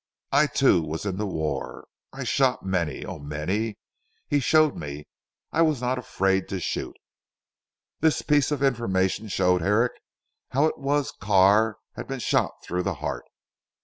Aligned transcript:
I 0.31 0.47
too, 0.47 0.81
was 0.81 1.05
in 1.05 1.17
the 1.17 1.27
war. 1.27 1.85
I 2.11 2.23
shot 2.23 2.65
many 2.65 3.05
oh 3.05 3.19
many. 3.19 3.77
He 4.27 4.39
showed 4.39 4.75
me; 4.75 5.05
I 5.51 5.61
was 5.61 5.79
not 5.79 5.99
afraid 5.99 6.47
to 6.49 6.59
shoot." 6.59 6.97
"This 7.99 8.23
piece 8.23 8.49
of 8.49 8.63
information 8.63 9.27
showed 9.27 9.61
Herrick 9.61 9.93
how 10.49 10.65
it 10.65 10.79
was 10.79 11.11
Carr 11.11 11.77
had 11.93 12.07
been 12.07 12.17
shot 12.19 12.53
through 12.65 12.81
the 12.81 12.95
heart. 12.95 13.25